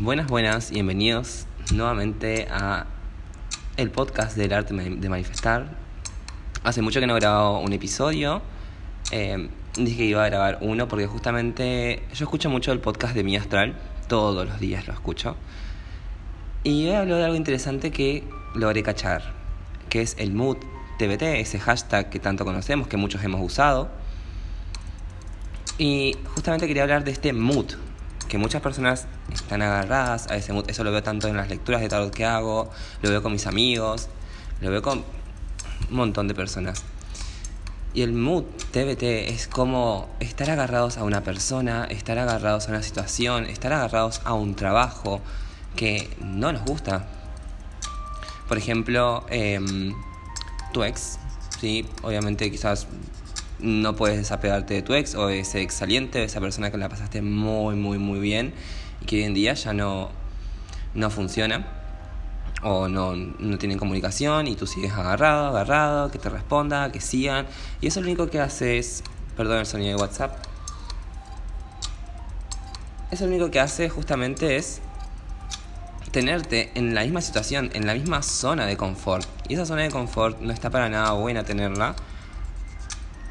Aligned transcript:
Buenas, 0.00 0.26
buenas, 0.26 0.72
bienvenidos 0.72 1.46
nuevamente 1.72 2.48
a 2.50 2.86
el 3.76 3.92
podcast 3.92 4.36
del 4.36 4.52
arte 4.52 4.74
de 4.74 5.08
manifestar. 5.08 5.68
Hace 6.64 6.82
mucho 6.82 6.98
que 6.98 7.06
no 7.06 7.16
he 7.16 7.20
grabado 7.20 7.60
un 7.60 7.72
episodio. 7.72 8.42
Eh, 9.12 9.48
dije 9.76 9.96
que 9.96 10.04
iba 10.06 10.24
a 10.24 10.26
grabar 10.26 10.58
uno 10.62 10.88
porque 10.88 11.06
justamente 11.06 12.02
yo 12.12 12.24
escucho 12.24 12.50
mucho 12.50 12.72
el 12.72 12.80
podcast 12.80 13.14
de 13.14 13.22
Mi 13.22 13.36
Astral. 13.36 13.76
Todos 14.08 14.44
los 14.44 14.58
días 14.58 14.84
lo 14.88 14.94
escucho. 14.94 15.36
Y 16.64 16.88
hoy 16.88 16.94
hablo 16.94 17.14
de 17.14 17.24
algo 17.26 17.36
interesante 17.36 17.92
que 17.92 18.24
logré 18.56 18.82
cachar, 18.82 19.32
que 19.90 20.02
es 20.02 20.16
el 20.18 20.32
mood 20.34 20.56
TBT, 20.98 21.22
ese 21.38 21.60
hashtag 21.60 22.10
que 22.10 22.18
tanto 22.18 22.44
conocemos, 22.44 22.88
que 22.88 22.96
muchos 22.96 23.22
hemos 23.22 23.40
usado. 23.40 23.90
Y 25.78 26.16
justamente 26.34 26.66
quería 26.66 26.82
hablar 26.82 27.04
de 27.04 27.12
este 27.12 27.32
mood, 27.32 27.74
que 28.34 28.38
muchas 28.38 28.62
personas 28.62 29.06
están 29.32 29.62
agarradas 29.62 30.28
a 30.28 30.34
ese 30.34 30.52
mood. 30.52 30.68
Eso 30.68 30.82
lo 30.82 30.90
veo 30.90 31.04
tanto 31.04 31.28
en 31.28 31.36
las 31.36 31.48
lecturas 31.48 31.80
de 31.80 31.88
tarot 31.88 32.12
que 32.12 32.24
hago, 32.24 32.68
lo 33.00 33.08
veo 33.08 33.22
con 33.22 33.30
mis 33.30 33.46
amigos, 33.46 34.08
lo 34.60 34.72
veo 34.72 34.82
con 34.82 35.04
un 35.88 35.96
montón 35.96 36.26
de 36.26 36.34
personas. 36.34 36.82
Y 37.92 38.02
el 38.02 38.12
mood 38.12 38.42
TBT 38.72 39.04
es 39.30 39.46
como 39.46 40.08
estar 40.18 40.50
agarrados 40.50 40.98
a 40.98 41.04
una 41.04 41.22
persona, 41.22 41.84
estar 41.84 42.18
agarrados 42.18 42.66
a 42.66 42.70
una 42.70 42.82
situación, 42.82 43.44
estar 43.44 43.72
agarrados 43.72 44.20
a 44.24 44.34
un 44.34 44.56
trabajo 44.56 45.20
que 45.76 46.10
no 46.20 46.52
nos 46.52 46.64
gusta. 46.64 47.06
Por 48.48 48.58
ejemplo, 48.58 49.24
em, 49.30 49.94
tu 50.72 50.82
ex, 50.82 51.20
¿sí? 51.60 51.86
obviamente 52.02 52.50
quizás 52.50 52.88
no 53.64 53.96
puedes 53.96 54.18
desapegarte 54.18 54.74
de 54.74 54.82
tu 54.82 54.92
ex 54.94 55.14
o 55.14 55.30
ese 55.30 55.62
ex 55.62 55.74
saliente, 55.74 56.22
esa 56.22 56.38
persona 56.38 56.70
que 56.70 56.76
la 56.76 56.90
pasaste 56.90 57.22
muy, 57.22 57.74
muy, 57.74 57.98
muy 57.98 58.20
bien 58.20 58.52
y 59.00 59.06
que 59.06 59.16
hoy 59.16 59.22
en 59.22 59.34
día 59.34 59.54
ya 59.54 59.72
no, 59.72 60.10
no 60.94 61.08
funciona 61.08 61.66
o 62.62 62.88
no, 62.88 63.16
no 63.16 63.58
tienen 63.58 63.78
comunicación 63.78 64.46
y 64.48 64.54
tú 64.54 64.66
sigues 64.66 64.92
agarrado, 64.92 65.48
agarrado, 65.48 66.10
que 66.10 66.18
te 66.18 66.28
responda, 66.28 66.92
que 66.92 67.00
sigan. 67.00 67.46
Y 67.80 67.86
eso 67.86 68.00
lo 68.00 68.06
único 68.06 68.28
que 68.28 68.38
hace 68.38 68.78
es, 68.78 69.02
perdón 69.34 69.58
el 69.58 69.66
sonido 69.66 69.96
de 69.96 70.02
WhatsApp, 70.02 70.36
eso 73.10 73.24
lo 73.24 73.30
único 73.30 73.50
que 73.50 73.60
hace 73.60 73.88
justamente 73.88 74.56
es 74.56 74.82
tenerte 76.10 76.70
en 76.74 76.94
la 76.94 77.02
misma 77.02 77.22
situación, 77.22 77.70
en 77.72 77.86
la 77.86 77.94
misma 77.94 78.22
zona 78.22 78.66
de 78.66 78.76
confort. 78.76 79.26
Y 79.48 79.54
esa 79.54 79.64
zona 79.64 79.82
de 79.82 79.90
confort 79.90 80.40
no 80.40 80.52
está 80.52 80.68
para 80.68 80.90
nada 80.90 81.12
buena 81.12 81.44
tenerla 81.44 81.96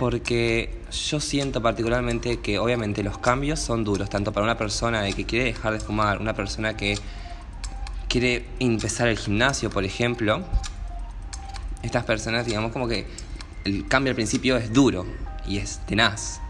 porque 0.00 0.80
yo 1.10 1.20
siento 1.20 1.60
particularmente 1.60 2.40
que 2.40 2.58
obviamente 2.58 3.02
los 3.02 3.18
cambios 3.18 3.60
son 3.60 3.84
duros, 3.84 4.08
tanto 4.08 4.32
para 4.32 4.44
una 4.44 4.56
persona 4.56 5.02
de 5.02 5.12
que 5.12 5.26
quiere 5.26 5.44
dejar 5.44 5.74
de 5.74 5.80
fumar, 5.80 6.22
una 6.22 6.32
persona 6.32 6.74
que 6.74 6.96
quiere 8.08 8.46
empezar 8.60 9.08
el 9.08 9.18
gimnasio, 9.18 9.68
por 9.68 9.84
ejemplo. 9.84 10.42
Estas 11.82 12.04
personas, 12.04 12.46
digamos, 12.46 12.72
como 12.72 12.88
que 12.88 13.06
el 13.66 13.86
cambio 13.88 14.12
al 14.12 14.14
principio 14.14 14.56
es 14.56 14.72
duro 14.72 15.04
y 15.46 15.58
es 15.58 15.80
tenaz. 15.86 16.40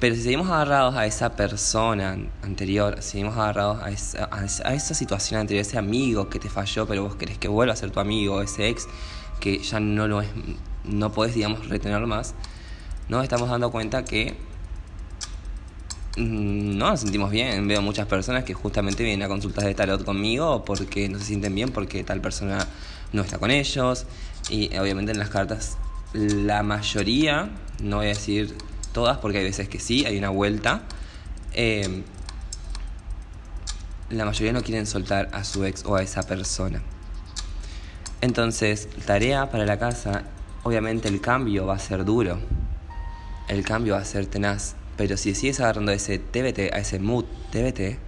Pero 0.00 0.16
si 0.16 0.22
seguimos 0.22 0.48
agarrados 0.48 0.96
a 0.96 1.06
esa 1.06 1.36
persona 1.36 2.18
anterior, 2.42 3.00
seguimos 3.02 3.36
agarrados 3.36 3.80
a 3.84 3.90
esa, 3.92 4.28
a 4.32 4.74
esa 4.74 4.94
situación 4.94 5.38
anterior, 5.38 5.64
ese 5.64 5.78
amigo 5.78 6.28
que 6.28 6.40
te 6.40 6.50
falló, 6.50 6.88
pero 6.88 7.04
vos 7.04 7.14
querés 7.14 7.38
que 7.38 7.46
vuelva 7.46 7.74
a 7.74 7.76
ser 7.76 7.92
tu 7.92 8.00
amigo, 8.00 8.42
ese 8.42 8.68
ex 8.68 8.88
que 9.38 9.60
ya 9.60 9.78
no 9.78 10.08
lo 10.08 10.22
es 10.22 10.28
no 10.84 11.12
podés, 11.12 11.34
digamos, 11.34 11.68
retenerlo 11.68 12.06
más, 12.06 12.34
nos 13.08 13.22
estamos 13.22 13.48
dando 13.48 13.70
cuenta 13.70 14.04
que 14.04 14.36
mm, 16.16 16.76
no 16.76 16.90
nos 16.90 17.00
sentimos 17.00 17.30
bien. 17.30 17.66
Veo 17.68 17.82
muchas 17.82 18.06
personas 18.06 18.44
que 18.44 18.54
justamente 18.54 19.04
vienen 19.04 19.24
a 19.24 19.28
consultas 19.28 19.64
de 19.64 19.74
tarot 19.74 20.04
conmigo 20.04 20.64
porque 20.64 21.08
no 21.08 21.18
se 21.18 21.24
sienten 21.24 21.54
bien 21.54 21.70
porque 21.70 22.04
tal 22.04 22.20
persona 22.20 22.66
no 23.12 23.22
está 23.22 23.38
con 23.38 23.50
ellos. 23.50 24.06
Y 24.50 24.76
obviamente 24.76 25.12
en 25.12 25.18
las 25.18 25.28
cartas 25.28 25.76
la 26.14 26.62
mayoría, 26.62 27.50
no 27.82 27.98
voy 27.98 28.06
a 28.06 28.08
decir 28.10 28.56
todas 28.92 29.18
porque 29.18 29.38
hay 29.38 29.44
veces 29.44 29.68
que 29.68 29.78
sí, 29.78 30.04
hay 30.04 30.18
una 30.18 30.30
vuelta. 30.30 30.82
Eh, 31.54 32.02
la 34.10 34.24
mayoría 34.24 34.52
no 34.52 34.62
quieren 34.62 34.86
soltar 34.86 35.30
a 35.32 35.42
su 35.44 35.64
ex 35.64 35.84
o 35.86 35.96
a 35.96 36.02
esa 36.02 36.22
persona. 36.22 36.82
Entonces, 38.20 38.88
tarea 39.06 39.50
para 39.50 39.64
la 39.64 39.78
casa 39.78 40.24
obviamente 40.62 41.08
el 41.08 41.20
cambio 41.20 41.66
va 41.66 41.74
a 41.74 41.78
ser 41.78 42.04
duro, 42.04 42.38
el 43.48 43.64
cambio 43.64 43.94
va 43.94 44.00
a 44.00 44.04
ser 44.04 44.26
tenaz, 44.26 44.76
pero 44.96 45.16
si 45.16 45.34
sigues 45.34 45.60
agarrando 45.60 45.92
ese 45.92 46.18
TBT, 46.18 46.72
a 46.72 46.78
ese 46.78 46.98
mood 46.98 47.24
TBT, 47.50 47.98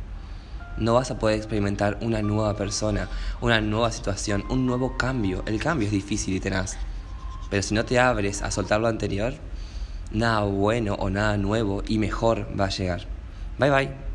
no 0.79 0.95
vas 0.95 1.11
a 1.11 1.19
poder 1.19 1.37
experimentar 1.37 1.99
una 2.01 2.23
nueva 2.23 2.57
persona, 2.57 3.09
una 3.41 3.61
nueva 3.61 3.93
situación, 3.93 4.45
un 4.49 4.67
nuevo 4.67 4.97
cambio. 4.97 5.43
El 5.47 5.61
cambio 5.61 5.87
es 5.87 5.93
difícil 5.93 6.35
y 6.35 6.41
tenaz, 6.41 6.77
pero 7.51 7.63
si 7.63 7.75
no 7.75 7.85
te 7.85 7.99
abres 7.99 8.43
a 8.43 8.51
soltar 8.51 8.81
lo 8.81 8.89
anterior, 8.89 9.35
nada 10.11 10.43
bueno 10.45 10.95
o 10.95 11.11
nada 11.11 11.37
nuevo 11.37 11.83
y 11.87 11.99
mejor 11.99 12.49
va 12.59 12.67
a 12.67 12.71
llegar. 12.71 13.07
Bye 13.59 13.71
bye. 13.71 14.14